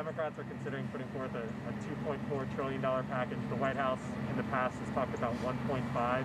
Democrats 0.00 0.38
are 0.38 0.44
considering 0.44 0.88
putting 0.88 1.06
forth 1.08 1.30
a, 1.34 1.42
a 1.68 1.72
$2.4 2.08 2.54
trillion 2.54 2.80
package. 2.80 3.36
The 3.50 3.56
White 3.56 3.76
House 3.76 3.98
in 4.30 4.36
the 4.38 4.42
past 4.44 4.74
has 4.78 4.94
talked 4.94 5.14
about 5.14 5.34
1.5. 5.42 6.24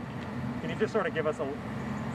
Can 0.61 0.69
you 0.69 0.77
just 0.77 0.93
sort 0.93 1.05
of 1.05 1.13
give 1.13 1.27
us 1.27 1.39
a, 1.39 1.53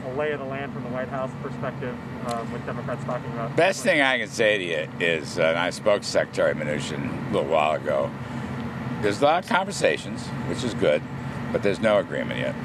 a 0.07 0.09
lay 0.15 0.31
of 0.31 0.39
the 0.39 0.45
land 0.45 0.73
from 0.73 0.81
the 0.81 0.89
White 0.89 1.09
House 1.09 1.29
perspective 1.43 1.95
um, 2.29 2.51
with 2.51 2.65
Democrats 2.65 3.03
talking 3.03 3.31
about? 3.33 3.55
Best 3.55 3.83
thing 3.83 4.01
I 4.01 4.17
can 4.17 4.27
say 4.27 4.57
to 4.57 4.63
you 4.63 5.05
is, 5.05 5.37
uh, 5.37 5.43
and 5.43 5.59
I 5.59 5.69
spoke 5.69 6.01
to 6.01 6.07
Secretary 6.07 6.55
Mnuchin 6.55 7.29
a 7.29 7.31
little 7.31 7.51
while 7.51 7.73
ago, 7.73 8.09
there's 9.03 9.21
a 9.21 9.25
lot 9.25 9.43
of 9.43 9.47
conversations, 9.47 10.25
which 10.49 10.63
is 10.63 10.73
good, 10.73 11.03
but 11.51 11.61
there's 11.61 11.79
no 11.79 11.99
agreement 11.99 12.39
yet. 12.39 12.55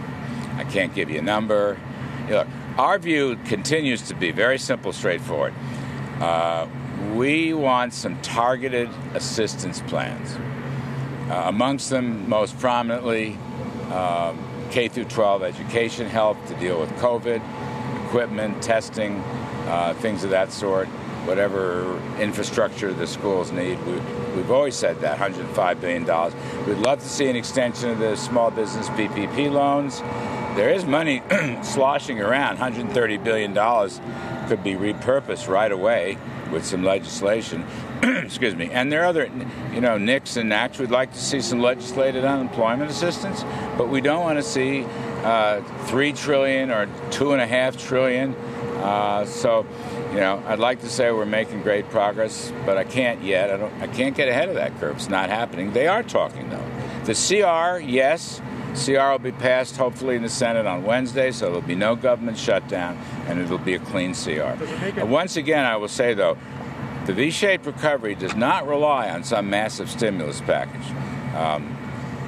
I 0.54 0.64
can't 0.64 0.94
give 0.94 1.10
you 1.10 1.18
a 1.18 1.22
number. 1.22 1.78
Look, 2.30 2.48
our 2.78 2.98
view 2.98 3.36
continues 3.44 4.00
to 4.08 4.14
be 4.14 4.30
very 4.30 4.58
simple, 4.58 4.94
straightforward. 4.94 5.52
Uh, 6.18 6.66
we 7.14 7.54
want 7.54 7.92
some 7.92 8.20
targeted 8.22 8.88
assistance 9.14 9.80
plans. 9.82 10.36
Uh, 11.30 11.44
amongst 11.46 11.90
them, 11.90 12.28
most 12.28 12.58
prominently, 12.58 13.38
um, 13.92 14.38
K 14.70 14.88
through 14.88 15.04
12 15.04 15.42
education 15.42 16.06
help 16.06 16.44
to 16.46 16.54
deal 16.54 16.80
with 16.80 16.90
COVID, 16.96 17.42
equipment, 18.06 18.62
testing, 18.62 19.20
uh, 19.66 19.94
things 19.94 20.24
of 20.24 20.30
that 20.30 20.52
sort. 20.52 20.88
Whatever 21.26 22.00
infrastructure 22.18 22.92
the 22.92 23.06
schools 23.06 23.52
need, 23.52 23.84
we, 23.84 23.94
we've 24.36 24.50
always 24.50 24.76
said 24.76 25.00
that 25.00 25.18
$105 25.18 25.80
billion. 25.80 26.04
We'd 26.66 26.78
love 26.78 27.00
to 27.00 27.08
see 27.08 27.28
an 27.28 27.36
extension 27.36 27.90
of 27.90 27.98
the 27.98 28.16
small 28.16 28.50
business 28.50 28.88
PPP 28.90 29.50
loans. 29.50 30.00
There 30.56 30.70
is 30.70 30.84
money 30.84 31.22
sloshing 31.62 32.20
around. 32.20 32.58
$130 32.58 33.22
billion 33.22 33.52
could 34.48 34.62
be 34.62 34.74
repurposed 34.74 35.48
right 35.48 35.70
away 35.70 36.16
with 36.50 36.64
some 36.64 36.82
legislation. 36.82 37.66
Excuse 38.02 38.54
me. 38.54 38.70
And 38.70 38.90
there 38.90 39.02
are 39.02 39.06
other, 39.06 39.30
you 39.72 39.80
know, 39.80 39.98
NICS 39.98 40.36
and 40.36 40.50
NACS. 40.50 40.78
We'd 40.78 40.90
like 40.90 41.12
to 41.12 41.20
see 41.20 41.40
some 41.40 41.60
legislated 41.60 42.24
unemployment 42.24 42.90
assistance, 42.90 43.44
but 43.76 43.88
we 43.88 44.00
don't 44.00 44.22
want 44.22 44.38
to 44.38 44.42
see 44.42 44.86
uh, 45.24 45.60
three 45.86 46.12
trillion 46.12 46.70
or 46.70 46.88
two 47.10 47.32
and 47.32 47.42
a 47.42 47.46
half 47.46 47.76
trillion. 47.76 48.34
Uh, 48.76 49.24
so, 49.26 49.66
you 50.16 50.22
know, 50.22 50.42
I'd 50.46 50.58
like 50.58 50.80
to 50.80 50.88
say 50.88 51.12
we're 51.12 51.26
making 51.26 51.60
great 51.60 51.90
progress, 51.90 52.50
but 52.64 52.78
I 52.78 52.84
can't 52.84 53.22
yet. 53.22 53.50
I 53.50 53.58
don't. 53.58 53.82
I 53.82 53.86
can't 53.86 54.16
get 54.16 54.28
ahead 54.28 54.48
of 54.48 54.54
that 54.54 54.74
curve. 54.80 54.96
It's 54.96 55.10
not 55.10 55.28
happening. 55.28 55.74
They 55.74 55.88
are 55.88 56.02
talking 56.02 56.48
though. 56.48 56.64
The 57.04 57.12
CR, 57.12 57.78
yes. 57.78 58.40
CR 58.82 59.10
will 59.10 59.18
be 59.18 59.32
passed 59.32 59.76
hopefully 59.76 60.16
in 60.16 60.22
the 60.22 60.30
Senate 60.30 60.64
on 60.64 60.84
Wednesday, 60.84 61.32
so 61.32 61.46
there'll 61.46 61.60
be 61.60 61.74
no 61.74 61.96
government 61.96 62.38
shutdown 62.38 62.96
and 63.26 63.38
it'll 63.38 63.58
be 63.58 63.74
a 63.74 63.78
clean 63.78 64.14
CR. 64.14 64.56
And 64.98 65.10
once 65.10 65.36
again, 65.36 65.66
I 65.66 65.76
will 65.76 65.88
say 65.88 66.14
though, 66.14 66.38
the 67.04 67.12
V 67.12 67.30
shaped 67.30 67.66
recovery 67.66 68.14
does 68.14 68.34
not 68.34 68.66
rely 68.66 69.10
on 69.10 69.22
some 69.22 69.50
massive 69.50 69.90
stimulus 69.90 70.40
package. 70.40 70.90
Um, 71.34 71.76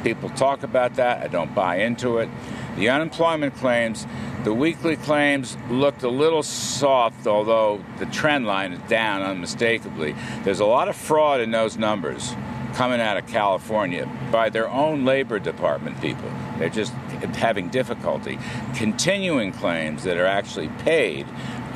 people 0.04 0.28
talk 0.30 0.62
about 0.62 0.94
that, 0.96 1.22
I 1.22 1.28
don't 1.28 1.54
buy 1.54 1.76
into 1.76 2.18
it. 2.18 2.28
The 2.76 2.90
unemployment 2.90 3.56
claims, 3.56 4.06
the 4.44 4.54
weekly 4.54 4.96
claims 4.96 5.56
looked 5.68 6.02
a 6.02 6.08
little 6.08 6.42
soft, 6.42 7.26
although 7.26 7.84
the 7.98 8.06
trend 8.06 8.46
line 8.46 8.72
is 8.72 8.80
down 8.88 9.22
unmistakably. 9.22 10.14
There's 10.44 10.60
a 10.60 10.66
lot 10.66 10.88
of 10.88 10.96
fraud 10.96 11.40
in 11.40 11.50
those 11.50 11.76
numbers 11.76 12.34
coming 12.74 13.00
out 13.00 13.16
of 13.16 13.26
California 13.26 14.08
by 14.30 14.50
their 14.50 14.68
own 14.68 15.04
Labor 15.04 15.38
Department 15.38 16.00
people. 16.00 16.30
They're 16.58 16.68
just 16.68 16.92
having 17.34 17.68
difficulty. 17.68 18.38
Continuing 18.74 19.52
claims 19.52 20.04
that 20.04 20.16
are 20.16 20.26
actually 20.26 20.68
paid 20.80 21.26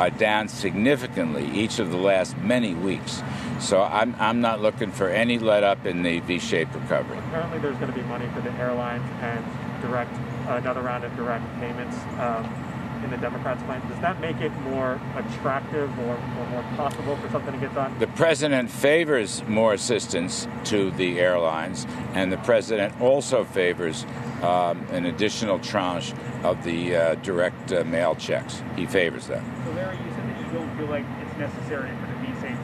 are 0.02 0.10
down 0.10 0.48
significantly 0.48 1.48
each 1.52 1.78
of 1.78 1.92
the 1.92 1.96
last 1.96 2.36
many 2.38 2.74
weeks. 2.74 3.22
So 3.60 3.80
I'm, 3.80 4.16
I'm 4.18 4.40
not 4.40 4.60
looking 4.60 4.90
for 4.90 5.08
any 5.08 5.38
let 5.38 5.62
up 5.62 5.86
in 5.86 6.02
the 6.02 6.18
V 6.20 6.40
shaped 6.40 6.74
recovery. 6.74 7.18
Apparently, 7.18 7.60
there's 7.60 7.76
going 7.76 7.92
to 7.92 7.96
be 7.96 8.04
money 8.06 8.26
for 8.34 8.40
the 8.40 8.50
airlines 8.54 9.08
and 9.20 9.44
direct 9.80 10.12
another 10.48 10.82
round 10.82 11.04
of 11.04 11.14
direct 11.14 11.44
payments. 11.60 11.96
Um, 12.18 12.68
in 13.04 13.10
the 13.10 13.16
Democrats' 13.16 13.60
plan. 13.64 13.80
Does 13.88 13.98
that 13.98 14.20
make 14.20 14.36
it 14.36 14.52
more 14.60 15.00
attractive 15.16 15.90
or, 15.98 16.14
or, 16.14 16.46
more 16.50 16.62
possible 16.76 17.16
for 17.16 17.28
something 17.30 17.52
to 17.52 17.58
get 17.58 17.74
done? 17.74 17.98
The 17.98 18.06
president 18.06 18.70
favors 18.70 19.42
more 19.48 19.74
assistance 19.74 20.46
to 20.66 20.92
the 20.92 21.18
airlines, 21.18 21.84
and 22.14 22.30
the 22.30 22.36
president 22.38 23.00
also 23.00 23.42
favors 23.42 24.06
um, 24.42 24.84
an 24.90 25.06
additional 25.06 25.58
tranche 25.58 26.12
of 26.42 26.62
the 26.64 26.96
uh, 26.96 27.14
direct 27.16 27.72
uh, 27.72 27.84
mail 27.84 28.14
checks. 28.14 28.62
He 28.76 28.86
favors 28.86 29.26
that. 29.28 29.42
So, 29.64 29.72
Larry, 29.72 29.96
you 29.96 30.10
said 30.10 30.28
that 30.28 30.40
you 30.40 30.52
don't 30.52 30.76
feel 30.76 30.86
like 30.86 31.04
it's 31.22 31.38
necessary 31.38 31.90
for 31.90 32.06
the 32.06 32.14
V-shaped 32.26 32.58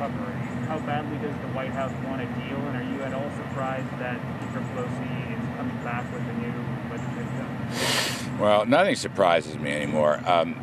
recovery. 0.00 0.34
How 0.66 0.78
badly 0.78 1.18
does 1.18 1.34
the 1.40 1.48
White 1.48 1.72
House 1.72 1.92
want 2.06 2.22
a 2.22 2.26
deal, 2.26 2.56
and 2.56 2.76
are 2.76 2.94
you 2.94 3.02
at 3.02 3.12
all 3.12 3.28
surprised 3.36 3.90
that 3.98 4.20
Speaker 4.38 4.64
Pelosi 4.72 5.36
is 5.36 5.56
coming 5.56 5.76
back 5.82 6.04
with 6.12 6.22
a 6.22 6.32
new 6.34 6.54
legislative 6.88 7.32
bill? 7.36 8.38
Well, 8.40 8.66
nothing 8.66 8.94
surprises 8.94 9.58
me 9.58 9.72
anymore. 9.72 10.22
Um, 10.26 10.54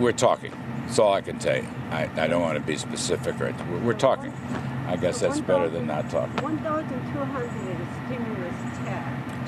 we're 0.00 0.12
talking. 0.12 0.52
That's 0.86 0.98
all 1.00 1.12
I 1.12 1.20
can 1.20 1.38
tell 1.38 1.56
you. 1.56 1.68
I, 1.90 2.08
I 2.16 2.26
don't 2.28 2.40
want 2.40 2.54
to 2.58 2.64
be 2.64 2.76
specific. 2.76 3.38
Right? 3.40 3.54
We're, 3.68 3.78
we're 3.80 3.92
talking. 3.92 4.32
I 4.86 4.96
guess 4.96 5.20
that's 5.20 5.40
better 5.40 5.68
than 5.68 5.86
not 5.86 6.08
talking. 6.08 6.42
1,200 6.42 6.88
stimulus 7.10 7.66
check. 7.66 7.67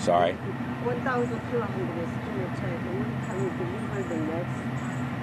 Sorry? 0.01 0.33
1,200 0.33 1.37
stimulus 1.45 2.59
check. 2.59 2.73
When 2.89 3.05
can 3.27 3.37
you 3.45 3.51
deliver 3.53 4.01
the 4.09 4.17
next? 4.33 4.57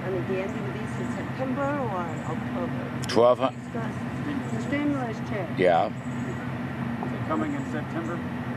I 0.04 0.10
mean, 0.10 0.24
the 0.28 0.38
end 0.40 0.54
of 0.54 0.72
this 0.72 0.90
is 1.02 1.14
September 1.16 1.66
or 1.66 2.06
October? 2.30 2.86
1,200. 3.12 4.62
Stimulus 4.62 5.18
check. 5.28 5.48
Yeah. 5.58 5.88
Is 5.88 7.12
it 7.12 7.26
coming 7.26 7.54
in 7.54 7.72
September? 7.72 8.14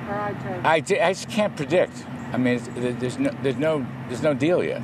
Uh, 0.07 0.33
I, 0.63 0.75
I 0.75 0.81
just 0.81 1.27
can't 1.27 1.55
predict. 1.55 2.05
I 2.33 2.37
mean, 2.37 2.61
there's 2.75 3.17
no, 3.17 3.31
there's 3.41 3.57
no, 3.57 3.85
there's 4.07 4.21
no 4.21 4.35
deal 4.35 4.63
yet. 4.63 4.83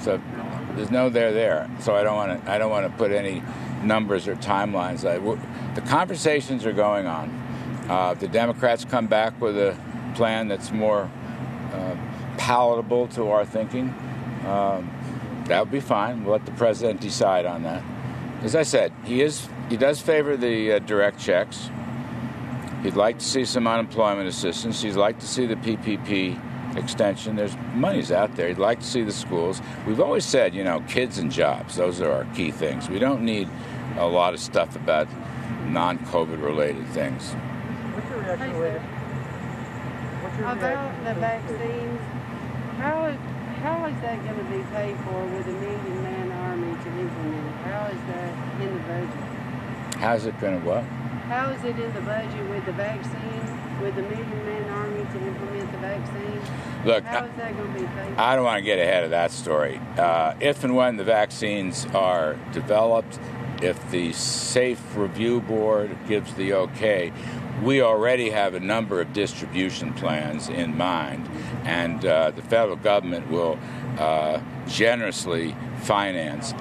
So 0.00 0.20
there's 0.76 0.90
no 0.90 1.08
there 1.08 1.32
there. 1.32 1.70
So 1.80 1.94
I 1.94 2.02
don't 2.02 2.16
want 2.16 2.44
to, 2.44 2.50
I 2.50 2.58
don't 2.58 2.70
want 2.70 2.86
to 2.86 2.92
put 2.98 3.12
any 3.12 3.42
numbers 3.82 4.28
or 4.28 4.36
timelines. 4.36 5.00
the 5.74 5.80
conversations 5.80 6.66
are 6.66 6.72
going 6.72 7.06
on. 7.06 7.30
Uh, 7.88 8.12
the 8.12 8.28
Democrats 8.28 8.84
come 8.84 9.06
back 9.06 9.40
with 9.40 9.56
a 9.56 9.76
plan 10.14 10.48
that's 10.48 10.70
more 10.70 11.10
uh, 11.72 11.96
palatable 12.38 13.08
to 13.08 13.30
our 13.30 13.44
thinking. 13.44 13.88
Um, 14.46 14.90
that 15.46 15.60
would 15.60 15.72
be 15.72 15.80
fine. 15.80 16.24
We'll 16.24 16.32
let 16.32 16.46
the 16.46 16.52
president 16.52 17.00
decide 17.00 17.46
on 17.46 17.62
that. 17.64 17.82
As 18.42 18.54
I 18.54 18.62
said, 18.62 18.92
he 19.04 19.22
is 19.22 19.48
he 19.68 19.76
does 19.76 20.00
favor 20.00 20.36
the 20.36 20.74
uh, 20.74 20.78
direct 20.80 21.18
checks. 21.18 21.70
He'd 22.82 22.96
like 22.96 23.18
to 23.18 23.24
see 23.24 23.44
some 23.44 23.66
unemployment 23.66 24.28
assistance. 24.28 24.82
He'd 24.82 24.92
like 24.92 25.18
to 25.20 25.26
see 25.26 25.46
the 25.46 25.56
PPP 25.56 26.76
extension. 26.76 27.36
There's 27.36 27.56
money's 27.72 28.12
out 28.12 28.36
there. 28.36 28.48
He'd 28.48 28.58
like 28.58 28.80
to 28.80 28.86
see 28.86 29.02
the 29.02 29.12
schools. 29.12 29.62
We've 29.86 30.00
always 30.00 30.24
said, 30.24 30.54
you 30.54 30.64
know, 30.64 30.80
kids 30.88 31.18
and 31.18 31.32
jobs. 31.32 31.76
Those 31.76 32.00
are 32.02 32.12
our 32.12 32.24
key 32.34 32.50
things. 32.50 32.90
We 32.90 32.98
don't 32.98 33.22
need 33.22 33.48
a 33.96 34.06
lot 34.06 34.34
of 34.34 34.40
stuff 34.40 34.76
about 34.76 35.08
non-COVID 35.68 36.42
related 36.42 36.86
things. 36.88 37.32
What's 37.94 38.10
your 38.10 38.20
reaction? 38.20 39.03
Hey, 40.34 40.42
What's 40.42 40.60
your 40.62 40.72
about 40.72 41.04
the 41.04 41.20
vaccines? 41.20 42.00
How 42.78 43.06
is 43.06 43.16
how 43.62 43.86
is 43.86 43.94
that 44.02 44.18
going 44.24 44.36
to 44.36 44.44
be 44.50 44.64
paid 44.74 44.96
for 45.06 45.24
with 45.26 45.46
a 45.46 45.52
million 45.52 46.02
man 46.02 46.32
army 46.32 46.74
to 46.74 46.88
implement 46.88 47.46
it? 47.46 47.54
How 47.62 47.86
is 47.86 48.00
that 48.08 48.60
in 48.60 48.74
the 48.74 48.80
budget? 48.80 50.00
How's 50.00 50.26
it 50.26 50.40
going 50.40 50.60
to 50.60 50.66
what? 50.66 50.82
How 50.82 51.50
is 51.50 51.62
it 51.62 51.78
in 51.78 51.94
the 51.94 52.00
budget 52.00 52.50
with 52.50 52.66
the 52.66 52.72
vaccine, 52.72 53.80
with 53.80 53.94
the 53.94 54.02
million 54.02 54.44
man 54.44 54.68
army 54.70 55.04
to 55.04 55.24
implement 55.24 55.70
the 55.70 55.78
vaccine? 55.78 56.40
Look, 56.84 57.04
how 57.04 57.26
is 57.26 57.36
that 57.36 57.56
going 57.56 57.72
to 57.72 57.80
be 57.80 57.86
paid? 57.86 58.14
I 58.18 58.34
don't 58.34 58.44
want 58.44 58.58
to 58.58 58.64
get 58.64 58.80
ahead 58.80 59.04
of 59.04 59.10
that 59.10 59.30
story. 59.30 59.80
Uh, 59.96 60.34
if 60.40 60.64
and 60.64 60.74
when 60.74 60.96
the 60.96 61.04
vaccines 61.04 61.86
are 61.94 62.34
developed, 62.52 63.20
if 63.62 63.78
the 63.92 64.12
Safe 64.12 64.96
Review 64.96 65.40
Board 65.40 65.96
gives 66.08 66.34
the 66.34 66.54
okay, 66.54 67.12
we 67.62 67.80
already 67.80 68.30
have 68.30 68.54
a 68.54 68.60
number 68.60 69.00
of 69.00 69.12
distribution 69.12 69.92
plans 69.94 70.48
in 70.48 70.76
mind, 70.76 71.28
and 71.64 72.04
uh, 72.04 72.30
the 72.30 72.42
federal 72.42 72.76
government 72.76 73.30
will 73.30 73.58
uh, 73.98 74.40
generously 74.66 75.54
finance 75.82 76.52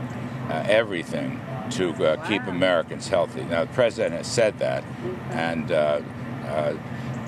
uh, 0.49 0.65
everything 0.67 1.39
to 1.71 1.91
uh, 2.05 2.27
keep 2.27 2.43
Americans 2.43 3.07
healthy. 3.07 3.43
Now, 3.43 3.65
the 3.65 3.73
president 3.73 4.15
has 4.15 4.27
said 4.27 4.59
that, 4.59 4.83
and 5.31 5.71
uh, 5.71 6.01
uh, 6.45 6.77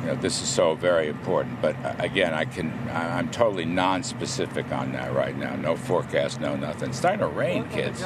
you 0.01 0.07
know, 0.07 0.15
this 0.15 0.41
is 0.41 0.47
so 0.47 0.75
very 0.75 1.07
important. 1.07 1.62
But 1.62 1.75
again, 2.00 2.33
I 2.33 2.45
can 2.45 2.71
I'm 2.91 3.31
totally 3.31 3.65
non-specific 3.65 4.71
on 4.71 4.91
that 4.91 5.13
right 5.13 5.35
now. 5.35 5.56
No 5.56 5.75
forecast, 5.75 6.39
no 6.39 6.56
nothing. 6.56 6.89
It's 6.89 7.00
starting 7.00 7.21
to 7.21 7.27
rain, 7.27 7.67
kids. 7.69 8.03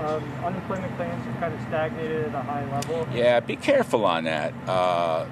Um, 0.00 0.24
unemployment 0.44 0.96
claims 0.96 1.24
have 1.24 1.40
kind 1.40 1.54
of 1.54 1.60
stagnated 1.62 2.26
at 2.26 2.34
a 2.34 2.42
high 2.42 2.70
level. 2.70 3.06
Yeah, 3.14 3.40
be 3.40 3.56
careful 3.56 4.04
on 4.04 4.24
that. 4.24 4.52
Uh, 4.68 5.26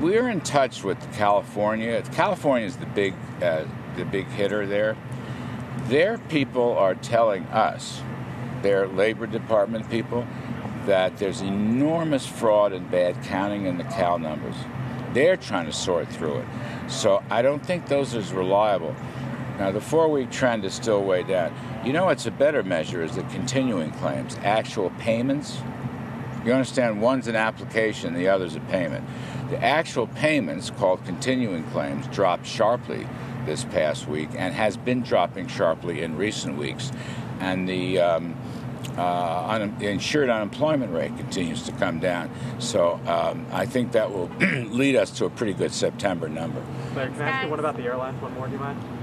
we're 0.00 0.28
in 0.28 0.40
touch 0.40 0.82
with 0.82 0.98
California. 1.14 2.02
California 2.12 2.66
is 2.66 2.76
the 2.76 2.86
big 2.86 3.14
uh, 3.42 3.64
the 3.96 4.04
big 4.04 4.26
hitter 4.28 4.66
there 4.66 4.96
their 5.90 6.18
people 6.18 6.76
are 6.78 6.94
telling 6.94 7.44
us 7.46 8.02
their 8.62 8.86
Labor 8.86 9.26
Department 9.26 9.90
people 9.90 10.26
that 10.86 11.16
there's 11.18 11.40
enormous 11.40 12.26
fraud 12.26 12.72
and 12.72 12.90
bad 12.90 13.22
counting 13.24 13.66
in 13.66 13.76
the 13.76 13.84
CAL 13.84 14.18
numbers. 14.18 14.54
They're 15.12 15.36
trying 15.36 15.66
to 15.66 15.72
sort 15.72 16.08
through 16.08 16.38
it. 16.38 16.46
So 16.88 17.22
I 17.28 17.42
don't 17.42 17.64
think 17.64 17.86
those 17.86 18.14
are 18.14 18.36
reliable. 18.36 18.94
Now, 19.60 19.70
the 19.70 19.80
four 19.80 20.08
week 20.08 20.30
trend 20.30 20.64
is 20.64 20.72
still 20.72 21.04
way 21.04 21.22
down. 21.22 21.54
You 21.84 21.92
know 21.92 22.06
what's 22.06 22.24
a 22.24 22.30
better 22.30 22.62
measure 22.62 23.02
is 23.02 23.16
the 23.16 23.24
continuing 23.24 23.90
claims, 23.90 24.38
actual 24.42 24.88
payments. 24.98 25.58
You 26.46 26.54
understand 26.54 27.02
one's 27.02 27.28
an 27.28 27.36
application, 27.36 28.14
the 28.14 28.26
other's 28.26 28.56
a 28.56 28.60
payment. 28.60 29.06
The 29.50 29.62
actual 29.62 30.06
payments, 30.06 30.70
called 30.70 31.04
continuing 31.04 31.64
claims, 31.72 32.06
dropped 32.06 32.46
sharply 32.46 33.06
this 33.44 33.64
past 33.64 34.08
week 34.08 34.30
and 34.34 34.54
has 34.54 34.78
been 34.78 35.02
dropping 35.02 35.48
sharply 35.48 36.00
in 36.00 36.16
recent 36.16 36.56
weeks. 36.56 36.90
And 37.40 37.68
the 37.68 38.00
um, 38.00 38.36
uh, 38.96 39.46
un- 39.46 39.76
insured 39.82 40.30
unemployment 40.30 40.90
rate 40.90 41.14
continues 41.18 41.64
to 41.64 41.72
come 41.72 42.00
down. 42.00 42.30
So 42.60 42.98
um, 43.06 43.46
I 43.52 43.66
think 43.66 43.92
that 43.92 44.10
will 44.10 44.28
lead 44.40 44.96
us 44.96 45.10
to 45.18 45.26
a 45.26 45.30
pretty 45.30 45.52
good 45.52 45.74
September 45.74 46.30
number. 46.30 46.64
Larry, 46.96 47.12
can 47.12 47.20
I 47.20 47.28
ask 47.28 47.44
you 47.44 47.50
one 47.50 47.58
about 47.58 47.76
the 47.76 47.82
airlines? 47.82 48.22
One 48.22 48.32
more, 48.32 48.46
do 48.46 48.54
you 48.54 48.58
mind? 48.58 48.99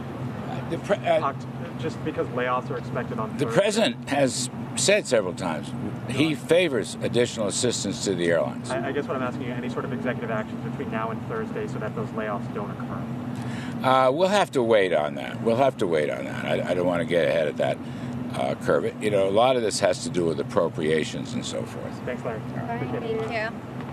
The, 0.70 0.78
pre- 0.80 0.98
uh, 0.98 1.34
just 1.80 2.04
because 2.04 2.28
layoffs 2.28 2.70
are 2.70 2.78
expected 2.78 3.20
on 3.20 3.38
the 3.38 3.46
Thursday. 3.46 3.62
president 3.62 4.10
has 4.10 4.50
said 4.76 5.08
several 5.08 5.34
times 5.34 5.72
he 6.10 6.36
favors 6.36 6.96
additional 7.02 7.48
assistance 7.48 8.04
to 8.06 8.16
the 8.16 8.28
airlines. 8.28 8.70
I, 8.72 8.90
I 8.90 8.92
guess 8.92 9.08
what 9.08 9.18
I'm 9.18 9.24
asking 9.24 9.48
you, 9.48 9.54
any 9.54 9.70
sort 9.70 9.86
of 9.86 9.94
executive 9.94 10.32
actions 10.32 10.64
between 10.70 10.92
now 10.92 11.12
and 11.12 11.26
Thursday 11.28 11.68
so 11.68 11.80
that 11.80 11.96
those 11.96 12.10
layoffs 12.10 12.54
don't 12.54 12.72
occur? 12.72 13.88
Uh, 13.88 14.12
we'll 14.12 14.28
have 14.28 14.52
to 14.52 14.64
wait 14.64 14.94
on 14.94 15.16
that. 15.16 15.42
We'll 15.42 15.58
have 15.58 15.78
to 15.78 15.88
wait 15.88 16.10
on 16.10 16.26
that. 16.26 16.46
I, 16.46 16.72
I 16.72 16.74
don't 16.74 16.88
want 16.88 17.02
to 17.02 17.06
get 17.06 17.28
ahead 17.28 17.48
of 17.48 17.58
that 17.58 17.78
uh, 18.34 18.56
curve. 18.56 18.92
You 19.04 19.12
know, 19.12 19.28
a 19.28 19.32
lot 19.32 19.56
of 19.56 19.62
this 19.62 19.80
has 19.80 20.04
to 20.04 20.10
do 20.10 20.26
with 20.26 20.40
appropriations 20.40 21.34
and 21.34 21.46
so 21.46 21.64
forth. 21.64 22.00
Thanks, 22.06 22.24
Larry. 22.24 22.42
Thank 22.56 22.82
Appreciate 22.84 23.04
it. 23.04 23.10
you. 23.12 23.22
Thank 23.22 23.54
you. 23.54 23.87